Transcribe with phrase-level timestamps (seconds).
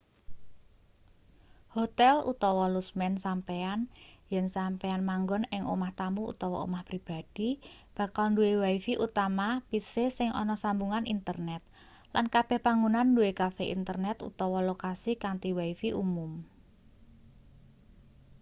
[1.75, 3.79] hotel utawa lusmen sampeyan
[4.33, 7.49] yen sampeyan manggon ing omah tamu utawa omah pribadi
[7.97, 11.61] bakal duwe wifi utawa pc sing ana sambungan internet
[12.13, 16.31] lan kabeh panggonan duwe kafe internet utawa lokasi kanthi wifi umum